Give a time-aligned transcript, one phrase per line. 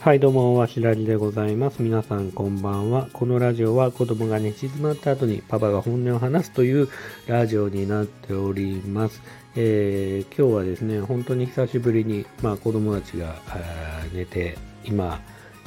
[0.00, 1.82] はい、どうも、わしらじでございます。
[1.82, 3.10] 皆さん、こんばんは。
[3.12, 6.88] このラジオは子供が寝静まった後にパパが本音を話すという
[7.26, 9.20] ラジオになっております。
[9.56, 13.34] えー今日はですね、本当に久しぶりに、まあ、子供たちが
[14.14, 14.56] 寝て、
[14.86, 15.20] 今、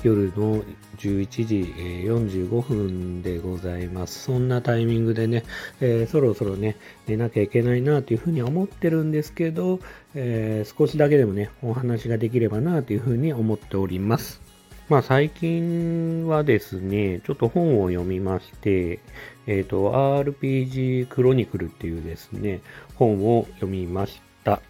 [0.03, 0.63] 夜の
[0.97, 1.73] 11時
[2.07, 4.23] 45分でございます。
[4.23, 5.43] そんなタイミングでね、
[5.79, 6.75] えーそろそろね、
[7.07, 9.79] 寝なきゃいけないなというふうに思ってるんですけど、
[10.13, 14.41] えー少しだけでもね、お話ができればなというふうに思っております。
[14.89, 18.99] まあ最近はですね、ちょっと本を読みまして、
[19.47, 22.61] えっ、と、RPG クロニクルっていうですね、
[22.95, 24.61] 本を読みました。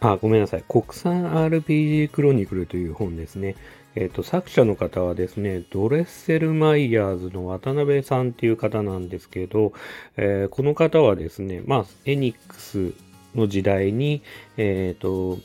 [0.00, 0.64] あ、ごめんなさい。
[0.66, 3.54] 国産 RPG クロニクルという本ですね。
[3.96, 9.72] えっ、と、作者の方はですね、ドレッセルマイヤーズの渡辺さんっていう方なんですけど、
[10.16, 12.94] えーこの方はですね、まあ、エニックス
[13.34, 14.22] の時代に、
[14.56, 15.38] えっ、と、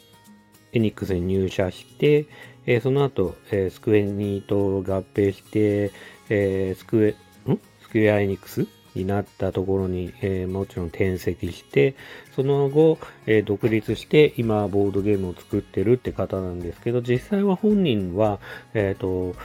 [0.71, 2.27] エニックスに入社して、
[2.65, 5.91] えーその後、えースクエニと合併して、
[6.29, 7.15] えースク
[7.47, 7.59] エ、ん？
[7.81, 8.67] スクエアエニックス？
[8.95, 11.95] になったところに、えーもちろん転籍して、
[12.35, 18.39] その後、えー独立して今ボードゲームを作ってるって方なんですけど、実際は本人は、
[18.73, 19.35] えっ、と、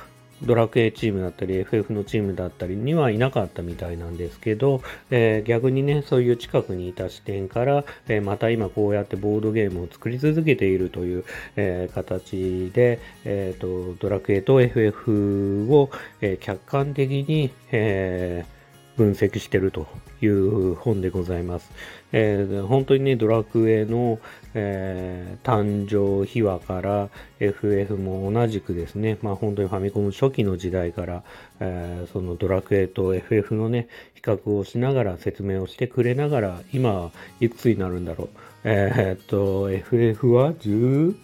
[0.43, 11.25] ドラクエチームだったり FF のチームだったりにはいなかったみたいなんですけど、えー逆にね、そういう近くにいた視点から、えーまた今こうやってボードゲームを作り続けているという、
[11.57, 18.60] えー形で、えーと、ドラクエと FF を、え客観的に、えー
[19.01, 19.87] 分析してると
[20.21, 21.71] いう本でございます。
[22.13, 24.19] えー本当にね、ドラクエの、
[24.53, 31.23] えー誕生秘話から FF も同じくですね、まあ本当にファミコン初期の時代から、
[31.61, 38.29] えーそのドラクエと FF のね、比較をしながら説明をしてくれながら、今いくつになるんだろう。
[38.65, 41.15] えーっと、FF は16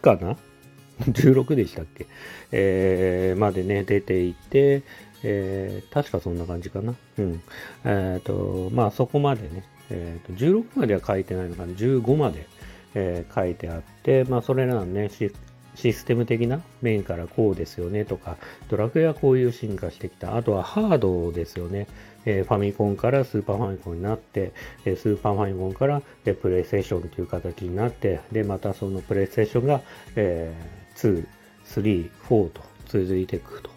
[0.00, 0.36] かな
[1.12, 2.08] ？16でしたっけ、
[2.50, 4.82] えーまでね、出ていて、
[5.22, 6.94] えー確かそんな感じかな。
[7.18, 7.42] うん。
[7.84, 12.46] えっ、と、まあそこまでね、えーと、16までは書いてないのかな、15まで、
[12.94, 15.32] え書いてあって、まあそれらのね、シ
[15.76, 18.36] システム的な面からこうですよねとか、
[18.68, 20.36] ドラクエはこういう進化してきた。
[20.36, 21.86] あとはハードですよね。
[22.26, 24.52] えーファミコンからスーパーファミコンになって、
[24.84, 29.80] えースーパーファミコンから、えープレイステーションという形になって、で、またそのプレイステーションが、
[30.16, 31.26] えー2、
[31.66, 33.69] 3、4と続いていくと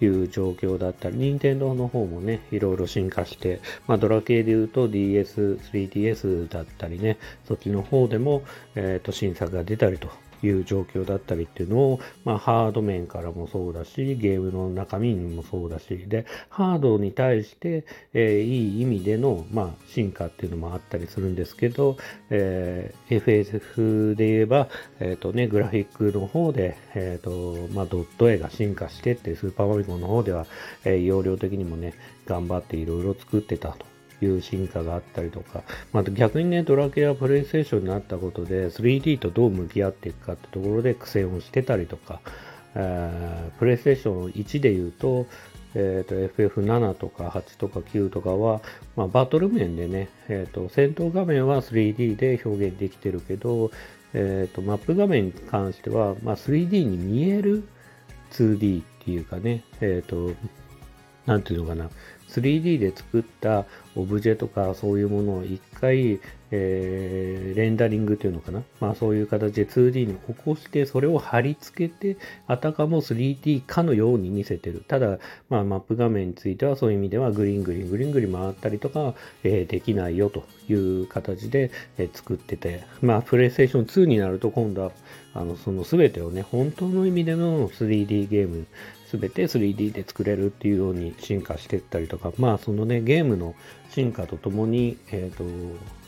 [0.00, 8.42] いう状況だったり、任天堂の方もね、いろいろ進化して、まあ、ドラ系で言うと DS、3DS だったりね、そっちの方でも、
[8.74, 10.08] えっ、と、新作が出たりと
[10.42, 21.96] いう状況だったりっていうのを、まあ、ハード面からもそうだし、ゲームの中身にもそうだし、で、ハードに対して、えーいい意味での、まあ、進化っていうのもあったりするんですけど、
[22.30, 24.68] えー FSF で言えば、
[24.98, 30.46] えっ、とね、グラフィックの方で、えっ、と、まあ、ドット絵が進化してって、スーパーファミコンの方では、
[30.84, 31.94] えー容量的にもね、
[32.26, 33.99] 頑張っていろいろ作ってたと。
[34.22, 42.20] いう進化があったりとか、まあ、逆にね、ドラケアプレイステーションになったことで、3D とどう向き合っていくかってところで苦戦をしてたりとか、
[43.58, 45.26] プレイステーション1で言うと、
[45.74, 48.60] えー、と FF7 とか8とか9とかは、
[48.96, 53.70] まあ、バトル面でね、えー、と戦闘画面は 3D で表現できてるけど、
[54.12, 57.68] えー、とマップ画面に関しては、まあ、3D に見える
[58.32, 60.32] 2D っていうかね、えっ、と、
[61.26, 61.90] なんていうのかな、
[62.30, 66.20] 3D で作ったオブジェとかそういうものを一回、
[66.52, 74.84] えーレンダリングっていうのかな、まあそういう形で 2D に起こして、それを貼り付けて、あたかも 3D かのように見せてる。
[74.86, 75.18] ただ、
[75.48, 84.92] まあマップ画面についてはそういう意味ではグリングリングリングリ回ったりとか、えーできないよという形で、えー作ってて、まあプレイステーション2になると今度は、
[85.34, 88.66] あの、その全てをね、本当の意味での 3D ゲーム、
[89.10, 93.54] 全て 3D で作れるっていうように進化していったりとか、まあそのね、ゲームの
[93.90, 95.44] 進化とともに、えっ、と、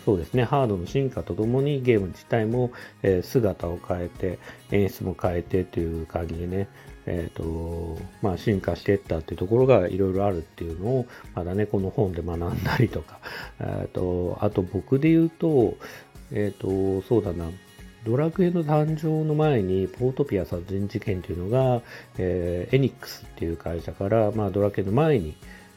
[0.05, 2.71] そうですね、ハードの進化とともにゲーム自体も、
[3.03, 4.39] えー姿を変えて、
[4.71, 6.69] 演出も変えてっていう感じでね、
[7.07, 13.19] えっ、と、まあ進化していったっていうところがいろいろあるっていうのを、まだね、この本で学んだりとか、
[13.61, 15.77] えっ、と、あと僕で言うと、
[16.31, 17.51] えっ、と、そうだな、
[18.05, 21.83] ドラクエの誕生の前に、ポートピア殺人事件というのが、
[22.19, 25.35] えーエニックスっていう会社から、まあ、ドラクエの前に、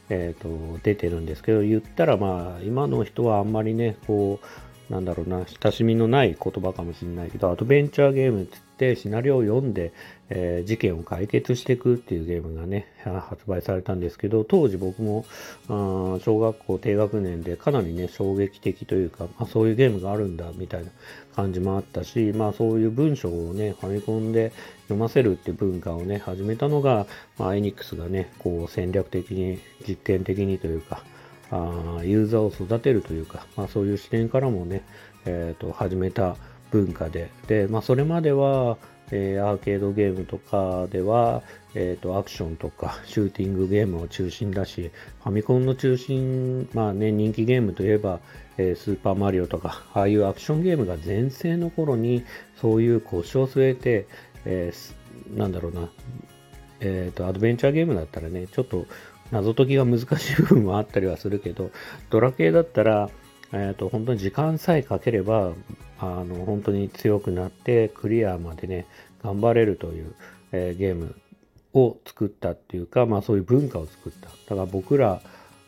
[0.08, 4.46] えーと出てるんですけど、言ったら、まあ、今の人はあんまりね、こう、
[4.90, 9.92] なんだろうな、親しみのない言葉かもしれないけど、アドベンチャーゲームっつってシナリオを読んで、
[10.28, 15.24] えー、事件を解決していくっていうゲームがね、発売されたんですけど、当時僕も、
[15.68, 20.90] あ小学校低学年でかなりね、衝撃的というか、まあ、そういうゲームがあるんだみたいな
[21.34, 24.52] 感じもあったし、まあそういう文章をね、ファミコンで
[24.84, 27.06] 読ませるっていう文化をね、始めたのが、
[27.38, 31.02] まあエニックスがね、こう戦略的に、実験的にというか、
[31.50, 34.82] あユーザーを育てるというか、まあ、そういう視点からもね、
[35.24, 36.36] えーと、始めた
[36.70, 38.76] 文化で、で、まあ、それまでは、
[39.12, 41.42] えー、アーケードゲームとかでは、
[41.74, 44.90] えーと、アクションとかシューティングゲームを中心だし、
[45.22, 48.20] ファミコンの中心、まあね、人気ゲームといえば、
[48.58, 52.24] えー、スーパーマリオとか、ああいうアクションゲームが全盛の頃に、
[52.60, 54.06] そういう腰を据えて、
[54.44, 55.88] えー、なんだろうな、
[56.80, 58.86] え、ー、と、アドベンチャーゲームだったらね、ちょっと
[59.30, 61.70] 謎解きが難しい部分もあったりはするけど、
[62.10, 63.10] ドラ系だったら、
[63.52, 65.52] えっ、ー、と、本当に時間さえかければ、
[65.98, 68.86] あの、本当に強くなって、クリアまでね、
[69.22, 70.14] 頑張れるという、
[70.52, 71.14] えー、ゲーム
[71.74, 74.28] を作ったっていうか、まあそういう文化を作った。
[74.28, 75.20] だから僕ら、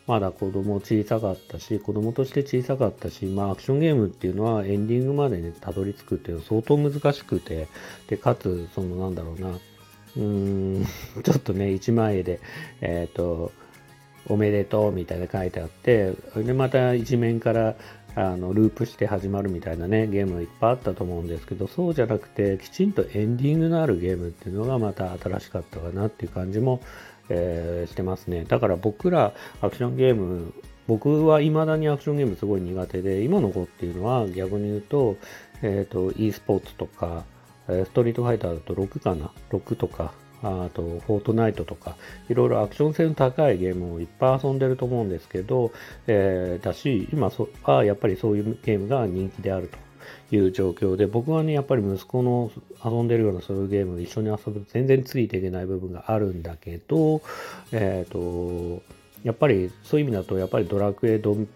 [0.07, 7.67] まだ子供小さかったし、子供として小さかったし、まあアクションゲームっていうのはエンディングまでね、たどり着くっていうのは相当難しくて、
[8.07, 9.51] で、かつ、そのなんだろうな、
[10.17, 10.23] うー
[10.81, 10.85] ん、
[11.23, 12.39] ちょっとね、1万円で、
[12.81, 13.51] えっ、ー、と、
[14.27, 17.75] おめでとうみたいな書いてあって、で、また一面から
[18.15, 26.81] あのループして始まるみたいなね、ゲームいっぱいあったと思うんですけど、そうじゃなくて、きちんとエンディングのあるゲームっていうのがまた新しかったかなっていう感じも、
[27.29, 28.45] えー、してますね。
[28.45, 30.53] だから僕らアクションゲーム、
[30.87, 35.15] 僕は未だにアクションゲームすごい苦手で、今の子っていうのは逆に言うと、
[35.61, 37.25] えっ、ー、と、e スポーツとか、
[37.85, 41.95] ストリートファイターだと6かな ?6 とか、あと、フォートナイトとか、
[42.29, 45.71] いろいろアクション性の高いゲームをいっぱい遊んでると思うんですけど、
[46.07, 49.69] えー、だし、今そはやっぱりそういうゲームが人気である
[50.29, 52.51] という状況で、僕はね、やっぱり息子の
[52.83, 57.21] 遊んでるようなそういうゲーム一緒に遊ぶと全然ついていけない部分があるんだけど、
[57.73, 58.81] えっ、ー、と、
[59.23, 61.47] やっぱりそういう意味だと、やっぱりドラクエドン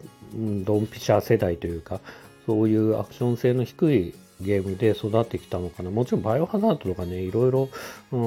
[0.65, 2.01] ドンピシャ世代というか、
[2.45, 4.13] そういうアクション性の低い
[4.43, 5.89] ゲームで育ってきたのかな。
[5.89, 7.69] もちろんバイオハザードとかね、いろいろ、
[8.11, 8.19] うん、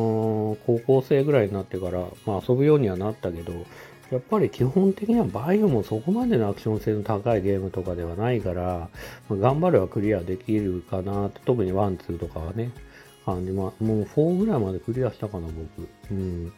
[0.67, 3.53] 高校生ぐらいになってから、まあ遊ぶようにはなったけど、
[4.11, 8.89] やっぱり基本的にはバイオもそこまでのアクション性の高いゲームとかではないから、
[9.29, 12.71] まあ、頑張ればクリアできるかなって、特にワン、ツーとかはね、
[13.25, 15.89] 感じ、まあ、もう4ぐらいまでクリアしたかな、僕。
[16.13, 16.53] うん。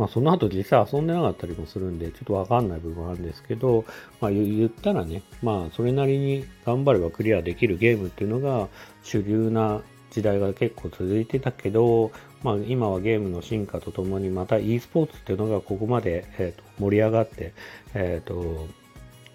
[0.00, 3.84] まあ、その後実際遊んでなかったりもするんで、ちょっとわかんない部分あるんですけど、
[4.18, 8.68] まあ、言ったらね、まあ、それなりに頑張ればクリアできるゲームっていうのが
[9.02, 12.12] 主流な時代が結構続いてたけど、
[12.42, 17.52] まあ、今はゲームの進化とともにまた e スポーツっていうのがここまで、えー、と盛り上がって、
[17.92, 18.68] えー、と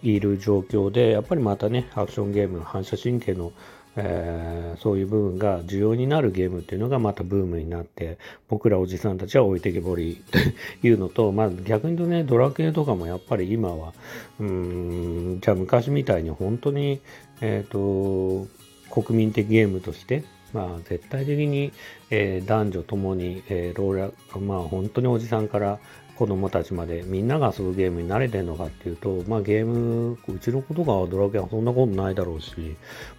[0.01, 3.53] いる状況でやっぱりまたねアクションゲームの反射神経の
[3.97, 8.17] えー、そういう部分が重要になるゲームっていうのがまたブームになって
[8.49, 10.21] 僕らおじさんたちは置いてけぼり
[10.81, 13.93] というのと、まあ、逆に言うとねドラクエとかもやっぱり今は
[14.39, 16.99] うんじゃあ昔みたいに本当に、
[17.41, 18.47] えっ、ー、と
[18.89, 21.73] 国民的ゲームとしてまあ、絶対的に、
[22.09, 25.79] えー、男女ともに、えー、ローラまあ、本当におじさんから
[26.17, 32.75] 子供たちまでみんなが遊ぶゲームに慣れてるのかっていうと、まあゲーム、うちの子とかはドラケンはそんなことないだろうし、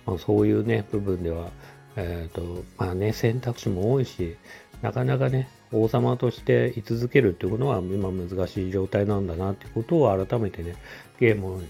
[0.06, 1.50] まあそういうね、部分では、
[1.96, 4.36] えっ、ー、と、まあね、選択肢も多いし、
[4.82, 10.76] なかなかね、王様として居続けるっていうことは今難しい状態なんだなってことを改めてね、
[11.18, 11.64] ゲーム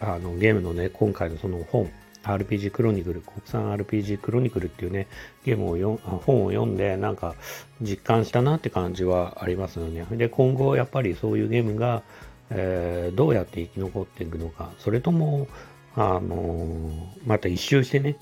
[0.00, 1.90] あの、ゲームのね、今回のその本、
[2.22, 5.06] RPG クロニクル、国産 RPG クロニクルっていうね、
[5.44, 7.34] ゲームをよ本を読んで、なんか
[7.80, 10.06] 実感したなって感じはありますよね。
[10.10, 12.02] で、今後やっぱりそういうゲームが、
[12.50, 15.48] えー、どうやって生き残っていくのか、それとも、
[15.96, 16.90] あのー、
[17.26, 18.16] また一周してね、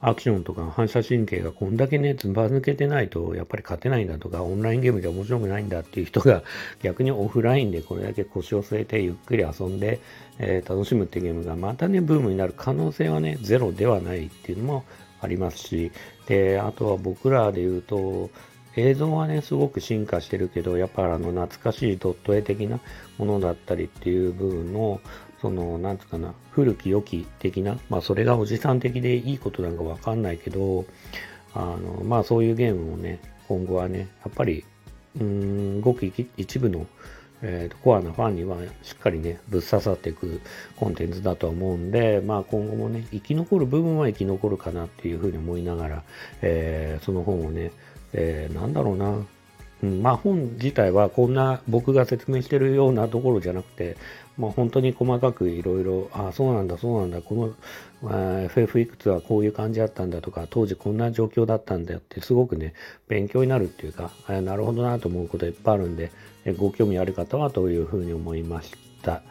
[0.00, 6.42] アクションとか反射神経がこんだけね、ずば抜けてないと、やっぱり勝てないんだとか、オンラインゲームじゃ面白くないんだっていう人が、
[6.82, 10.00] 逆にオフラインでこれだけ腰を据えてゆっくり遊んで、
[10.38, 14.84] えー、楽しむってゲームがまたね、ブームになる可能性はね、ゼロではないっていうのも
[15.20, 15.90] ありますし、
[16.26, 18.30] で、あとは僕らで言うと、
[18.76, 22.78] 映像はね、すごく進化してるけど、やっぱあの懐かしいドット絵的な
[23.16, 25.00] ものだったりっていう部分の、
[25.40, 30.84] その、なんつうかな、古き良き的な、まあそれがおじさん的でいいことなんかわかんないけど、
[31.54, 34.64] あの、まあそういうゲームもね、今後はね、やっぱり、
[35.20, 36.86] うん、ごく一部の、
[37.42, 40.40] えーと、コアなファンにはしっかりね、ぶっ刺さっていく
[40.76, 46.02] コンテンツだと思うんで、まあ今後もね、生き残る部分は生き残るかなっていうふうに思いながら、
[46.42, 47.72] えー、その本をね、
[48.12, 49.26] えー、なんだろうな、
[49.82, 53.96] うん、まあ本自体はこんな僕が説明してるようなところじゃなくて、
[54.38, 57.54] まあ、本当に細かくいろいろ、ああ、そうなんだ、そうなんだ、こ
[58.02, 62.74] の、FF いくつはこういう感じだったんだとか、当時こんな状況だったんだよって、すごくね、
[63.08, 66.12] 勉強になるっていうか、なるほどなと思うこといっぱいあるんで、
[66.58, 69.22] ご興味ある方はというふうに思いました。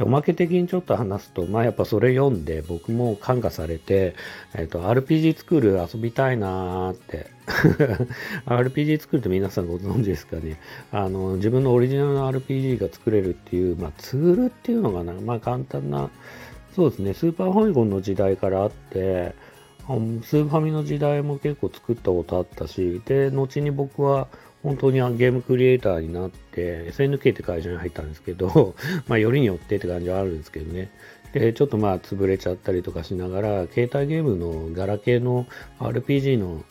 [0.00, 4.14] でおまけ的にちょっと話すと、まあやっぱそれ読んで僕も感化されて、
[4.54, 7.26] えっ、ー、と、RPG 作る遊びたいなーって。
[8.46, 10.58] RPG 作るって皆さんご存知ですかね。
[10.90, 16.08] あの、自分のオリジナルの RPG が作れるっていう、まあツールっていうのがな、まあ簡単な、
[16.74, 19.34] そうですね、スーパーファミコンの時代からあって、
[19.86, 24.28] スーファミの時代も結構作ったことあったし、で、後に僕は
[24.62, 28.74] 本当にゲームクリエイターになって、SNK って会社に入ったんですけど、
[29.08, 30.90] まあ、よりによってって感じはあるんですけどね。
[31.32, 35.46] で、ちょっとまあ、潰れちゃったりとかしながら、携帯ゲームのガラケーの
[35.78, 36.64] RPG の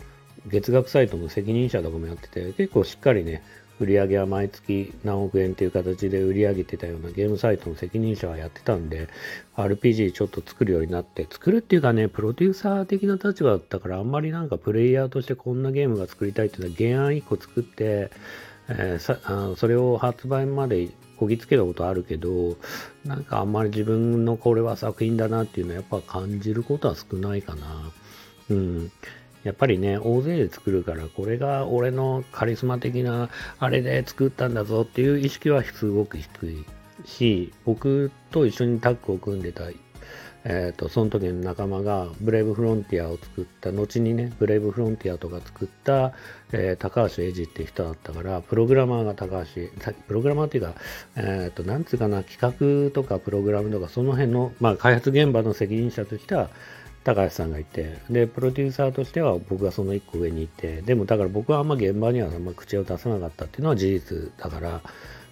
[0.48, 3.42] 月額サイトの責任者とかもやってて、結構しっかりね、
[3.80, 9.08] 売り上げは毎月何億円っていう形で売り上げてたようなゲームサイトの責任者はやってたんで、
[9.56, 18.12] RPG ちょっと作るようになって、作るっていうかね、プロデューサー的な立場だったから、あんまりなんかプレイヤーとしてこんなゲームが作りたいっていうのは原案1個作って、
[18.68, 22.58] えー、さあそれを発売までこぎつけたことあるけど、
[23.06, 27.92] なんかあんまり自分のこれは作品だなっていうのはやっぱ感じることは少ないかな。
[28.50, 28.92] うん。
[29.44, 33.30] やっぱりね、大勢で作るから、これが俺のカリスマ的な
[33.60, 36.66] あれで作ったんだぞっていう意識はすごく低い
[37.06, 39.64] し、僕と一緒にタッグを組んでた、
[40.46, 46.14] えっ、ー、と、その時の仲間がブレイブフロンティアを作った、後にね、ブレイブフロンティアとか作った、
[46.52, 49.62] えー、高橋英二って人だったから、プログラマーが高橋、
[50.08, 50.76] プログラマーっていうか、
[51.18, 56.50] えっ、ー、と、なんつうかな、企画とかプログラムとか、その辺の、まあ、開発現場の責任者としては、
[57.10, 64.82] 高橋さんがいて、で、プロデューサーとしては僕がその一個上にいて、でもだから僕はあんま現場にはあんま口を出さなかったっていうのは事実だから、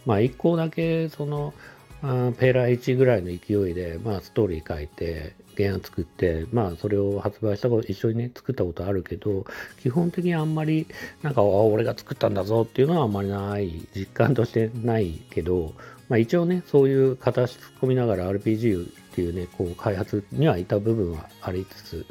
[0.07, 1.53] まあ一個だけその、
[2.01, 9.45] あペーラー1ぐらいの勢いで、まあストーリー書いて、原案作って、まあそれを発売したこと、一緒にね、作ったことあるけど、
[9.79, 10.87] 基本的にあんまり、
[11.21, 15.73] なんか、あ、俺が作ったんだぞっていうのはあんまりない、実感としてないけど、
[16.09, 22.05] まあ一応ね、そういう形突っ込みながら RPG っていうね、こう開発にはいた部分はありつつ、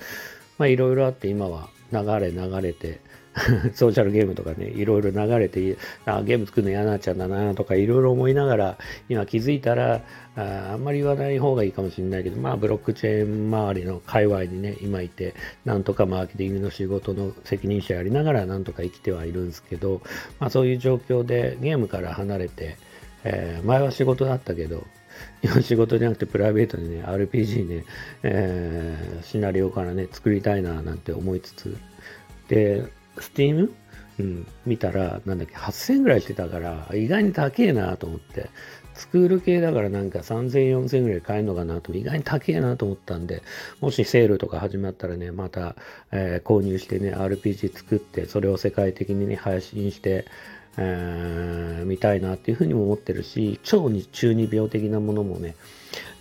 [0.58, 2.98] まあいろいろあって今は流れ流れて、
[3.74, 10.02] ソーシャルゲームとかね、いろいろ流れて、あゲーム作るの嫌なっちゃうんだなとかいろいろ思いながら、今気づいたら
[10.34, 15.34] あ、あんまり言わない方がいいかもしれないけど、まあブロックチェーン周りの界隈にね、今いて、
[15.64, 20.02] なんとかマーケティングの仕事の責任者やりながらなんとか生きてはいるんですけど、
[20.40, 22.78] まあそういう状況でゲームから離れて、
[23.22, 24.84] えー、前は仕事だったけど、
[25.62, 27.84] 仕事じゃなくてプライベートでね、RPG ね、
[28.22, 31.76] えー、シナリオからね、作りたいななんて思いつつ、
[32.48, 32.84] で、
[33.16, 33.70] Steam?
[34.18, 38.48] うん、見たら、なんだっけ、8000ぐらいしてたから、意外に高えなと思って、
[38.94, 43.42] スクール系だからなんか3000、4000ぐらい買えるのかなと、意外に高えなと思ったんで、
[43.80, 45.76] もしセールとか始まったらね、また、
[46.12, 50.24] えー、購入してね、RPG 作って、それを世界的にね、配信して、
[50.78, 55.56] えー、見たいなっていうふうにも思ってるし、超に中二病的なものもね、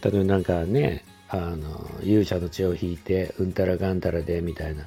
[0.02, 4.86] 例えばなんかね、あの、勇者の血を引いて、うんたらがんたらで、みたいな。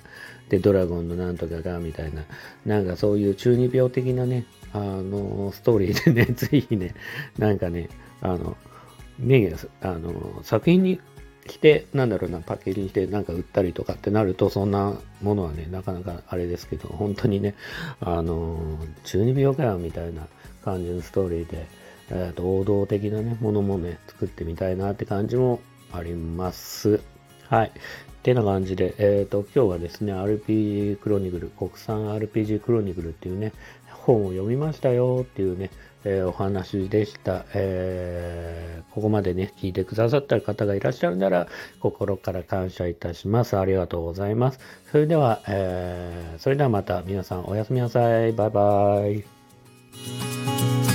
[0.48, 2.24] で、ドラゴンのなんとかが、みたいな。
[2.64, 6.94] なんかそういう中二病的なね、あの、ストーリーでね、 ぜひね、
[7.38, 7.88] なんかね、
[8.20, 8.56] あの、
[9.18, 11.00] ね、あの、作品に
[11.48, 17.54] して、なんだろうな、パッケージにしてなんか売ったりとかってなると、そんなものはね、なかなかあれですけど、本当にね、
[18.00, 18.58] あの、
[19.04, 20.26] 中二病かよみたいな
[20.64, 21.66] 感じのストーリーで、
[22.10, 25.60] えー、と王道的なね、ものもね、作ってみたいなって感じも
[25.92, 27.00] あります。
[27.48, 27.68] はい。
[27.68, 27.70] っ
[28.22, 33.52] てな感じで、えっ、ー、と、今日はですね、RPG クロニクル、国産 RPG クロニクルっていうね、
[34.08, 35.70] 本を読みましたよっていうね、
[36.04, 41.48] えー、お話でした、えー、ここまでね、聞いてくださった方がいらっしゃるなら、
[41.80, 43.56] 心から感謝いたします。
[43.56, 44.60] ありがとうございます。
[44.90, 48.32] それでは、えー、それではまた皆さんおやすみなさい。
[48.32, 50.87] バイバイ。